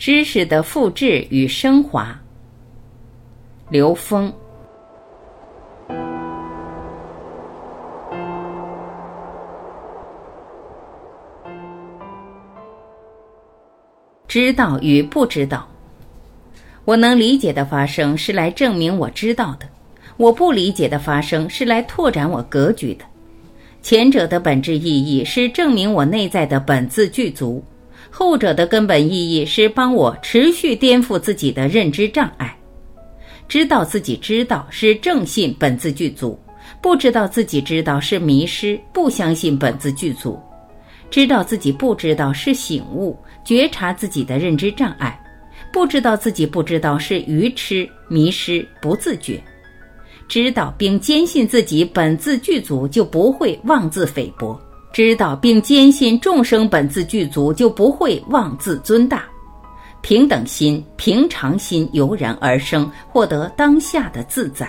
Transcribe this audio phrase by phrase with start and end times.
[0.00, 2.18] 知识的复制与升华。
[3.68, 4.32] 刘峰。
[14.26, 15.68] 知道与不知道，
[16.86, 19.66] 我能理解的发生是来证明我知道的；
[20.16, 23.04] 我不理解的发生是来拓展我格局的。
[23.82, 27.62] 前者的本质意义是证明我内在的本自具足。
[28.10, 32.54] 后者的根本意义是帮我持续颠覆自己的认知障碍，
[33.48, 36.38] 知道自己知道是正信本自具足，
[36.82, 40.38] 不知道自己知道是迷失，不相信本自具足，
[41.10, 45.18] 知道自己不知道是醒悟，觉察自己的认知障碍，
[45.72, 49.42] 不知道自己不知道是愚痴迷失不自觉，
[50.28, 54.60] 知道并坚信自己本自具足，就不会妄自菲薄。
[54.92, 59.24] 知道并坚信众生本自具足，就不会妄自尊大。
[60.02, 64.68] 平等心、平常心油然而生，获得当下的自在。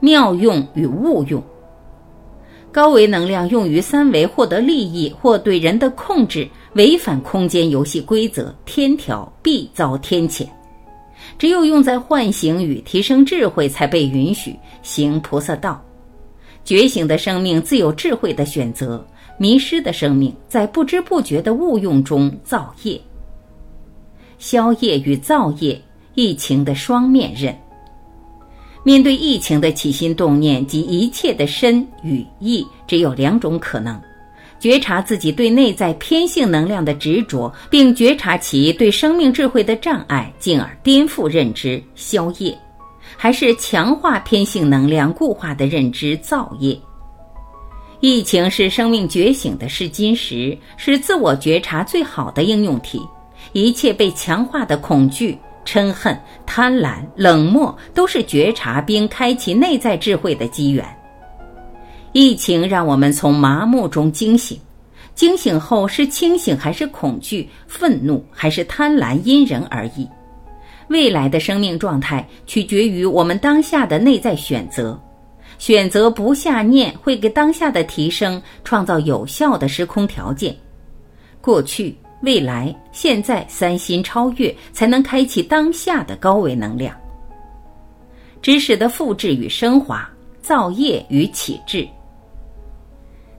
[0.00, 1.42] 妙用与误用，
[2.70, 10.46] 高维能量用于三维获得利益或对人的控制，违反空间游戏规则，天条必遭天谴。
[11.38, 15.82] 只有用在唤醒与提升智慧，才被允许行菩萨道。
[16.64, 19.06] 觉醒的生命自有智慧的选择，
[19.38, 23.00] 迷失的生命在不知不觉的误用中造业。
[24.38, 25.80] 消业与造业，
[26.14, 27.54] 疫情的双面刃。
[28.82, 33.98] 面对疫情的起心动念及一切的身与意，只有两种可能：
[34.58, 42.56] 觉察自己对内在偏性能量的执着，并觉察其对生命智慧的障碍，进而颠覆认知，消业。
[43.16, 46.78] 还是强化偏性能量固化的认知造业。
[48.00, 53.00] 疫情是生命觉醒的试金石，是自我觉察最好的应用体。
[53.52, 60.84] 一切被强化的恐惧、嗔恨、贪婪、冷漠，都是觉察并开启内在智慧的机缘。
[62.12, 64.58] 疫情让我们从麻木中惊醒，
[65.14, 70.06] 惊醒后是清醒还是恐惧、愤怒还是贪婪，因人而异。
[70.88, 75.00] 未来的生命状态取决于我们当下的内在选择，
[75.58, 80.54] 选择不下念，会给当下的提升创造有效的时空条件。
[81.40, 86.94] 过去、未来、现在三心超越，才能开启当下的高维能量。
[88.40, 90.08] 知识的复制与升华，
[90.42, 91.88] 造业与启智。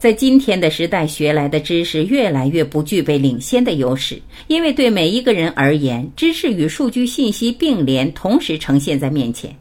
[0.00, 9.54] 在今天的时代，学来的知识越来越不具备领先的优势，因为对每一个人而言，知识与数据信息并联，同时呈现在面前。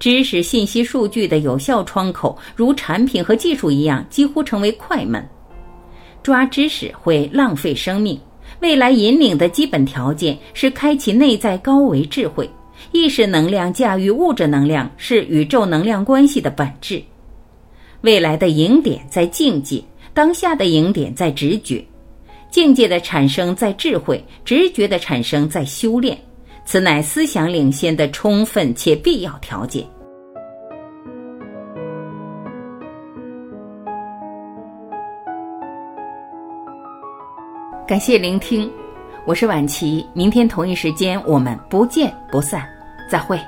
[0.00, 5.24] 知识、信息、数据的有效窗口，如产品和技术一样，几乎成为快门。
[6.20, 8.18] 抓知识会浪费生命。
[8.58, 12.50] 未来引领的基本条件是开启内在高维智慧，
[12.90, 17.00] 意识能量驾驭物质能量，是宇宙能量关系的本质。
[18.02, 19.82] 未来的影点在境界，
[20.14, 21.84] 当下的影点在直觉，
[22.50, 26.16] 境界的产生在智慧，直觉的产生在修炼，
[26.64, 29.84] 此乃思想领先的充分且必要条件。
[37.86, 38.70] 感谢聆听，
[39.26, 42.66] 我是晚琪，明天同一时间我们不见不散，
[43.10, 43.38] 再会。